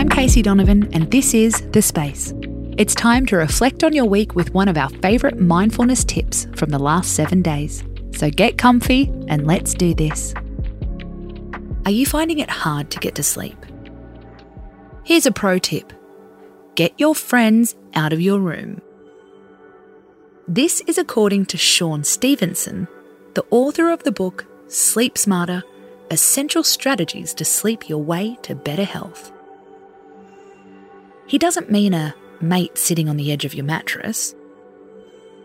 [0.00, 2.32] I'm Casey Donovan, and this is The Space.
[2.78, 6.70] It's time to reflect on your week with one of our favourite mindfulness tips from
[6.70, 7.84] the last seven days.
[8.12, 10.32] So get comfy and let's do this.
[11.84, 13.58] Are you finding it hard to get to sleep?
[15.04, 15.92] Here's a pro tip
[16.76, 18.80] get your friends out of your room.
[20.48, 22.88] This is according to Shawn Stevenson,
[23.34, 25.62] the author of the book Sleep Smarter
[26.10, 29.30] Essential Strategies to Sleep Your Way to Better Health.
[31.30, 34.34] He doesn't mean a mate sitting on the edge of your mattress.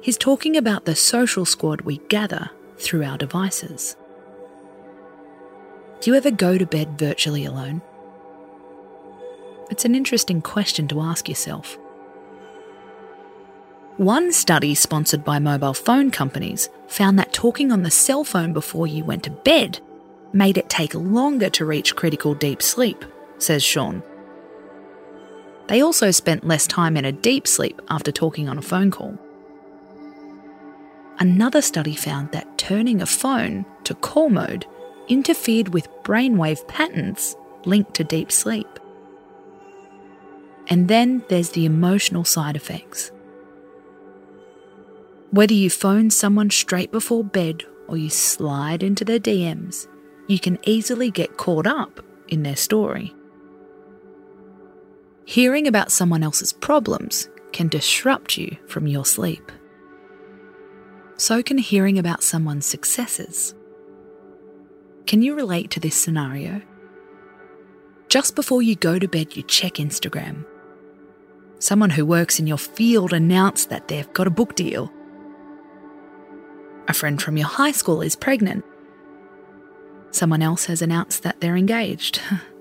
[0.00, 2.48] He's talking about the social squad we gather
[2.78, 3.94] through our devices.
[6.00, 7.82] Do you ever go to bed virtually alone?
[9.70, 11.76] It's an interesting question to ask yourself.
[13.98, 18.86] One study sponsored by mobile phone companies found that talking on the cell phone before
[18.86, 19.80] you went to bed
[20.32, 23.04] made it take longer to reach critical deep sleep,
[23.36, 24.02] says Shawn.
[25.68, 29.18] They also spent less time in a deep sleep after talking on a phone call.
[31.18, 34.66] Another study found that turning a phone to call mode
[35.08, 38.66] interfered with brainwave patterns linked to deep sleep.
[40.68, 43.10] And then there's the emotional side effects.
[45.30, 49.86] Whether you phone someone straight before bed or you slide into their DMs,
[50.26, 53.14] you can easily get caught up in their story.
[55.26, 59.50] Hearing about someone else's problems can disrupt you from your sleep.
[61.16, 63.54] So can hearing about someone's successes.
[65.06, 66.60] Can you relate to this scenario?
[68.08, 70.44] Just before you go to bed, you check Instagram.
[71.58, 74.92] Someone who works in your field announced that they've got a book deal.
[76.86, 78.64] A friend from your high school is pregnant.
[80.10, 82.20] Someone else has announced that they're engaged.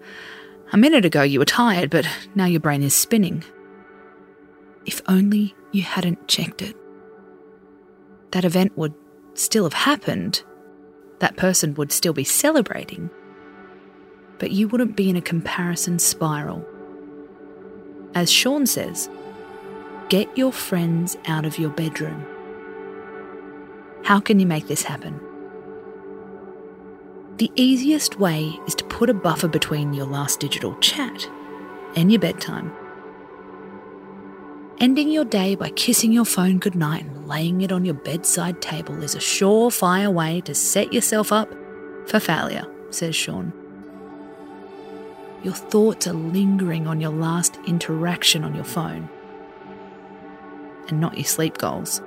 [0.73, 3.43] A minute ago you were tired, but now your brain is spinning.
[4.88, 6.75] If only you hadn't checked it.
[8.31, 8.95] That event would
[9.36, 10.43] still have happened.
[11.20, 13.11] That person would still be celebrating.
[14.39, 16.65] But you wouldn't be in a comparison spiral.
[18.15, 19.11] As Shawn says,
[20.09, 22.25] get your friends out of your bedroom.
[24.03, 25.19] How can you make this happen?
[27.43, 31.30] The easiest way is to put a buffer between your last digital chat
[31.93, 32.71] and your bedtime.
[34.80, 39.04] Ending your day by kissing your phone goodnight and laying it on your bedside table
[39.04, 41.54] is a surefire way to set yourself up
[42.05, 43.52] for failure, says Shawn.
[45.43, 49.10] Your thoughts are lingering on your last interaction on your phone
[50.87, 52.02] and not your sleep goals.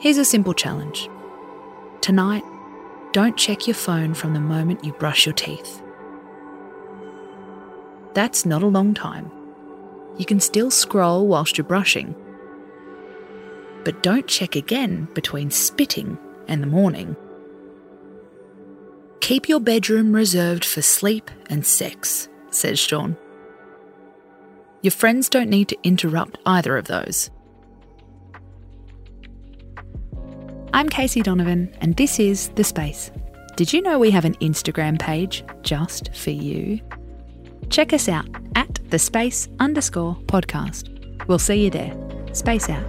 [0.00, 1.08] Here's a simple challenge.
[2.00, 2.42] Tonight,
[3.16, 5.82] don't check your phone from the moment you brush your teeth.
[8.12, 9.30] That's not a long time.
[10.18, 12.14] You can still scroll whilst you're brushing.
[13.86, 17.16] But don't check again between spitting and the morning.
[19.20, 23.16] Keep your bedroom reserved for sleep and sex, says Shawn.
[24.82, 27.30] Your friends don't need to interrupt either of those.
[30.76, 33.10] I'm Casey Donovan, and this is The Space.
[33.56, 36.80] Did you know we have an Instagram page just for you?
[37.70, 38.26] Check us out
[38.56, 41.26] at the space underscore podcast.
[41.28, 41.94] We'll see you there.
[42.34, 42.84] Space out.